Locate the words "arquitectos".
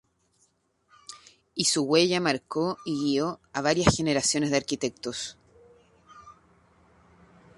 4.57-5.37